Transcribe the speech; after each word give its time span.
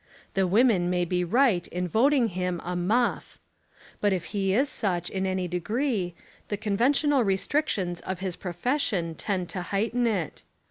The 0.33 0.47
women 0.47 0.89
may 0.89 1.05
be 1.05 1.23
right 1.23 1.67
in 1.67 1.87
voting 1.87 2.29
him 2.29 2.59
a 2.65 2.75
"muff." 2.75 3.37
But 3.99 4.11
if 4.11 4.25
he 4.33 4.51
is 4.51 4.67
such 4.67 5.11
in 5.11 5.27
any 5.27 5.47
degree, 5.47 6.15
the 6.47 6.57
conventional 6.57 7.23
restrictions 7.23 7.99
of 8.01 8.17
his 8.17 8.35
profession 8.35 9.13
tend 9.13 9.49
to 9.49 9.61
heighten 9.61 10.07
it. 10.07 10.41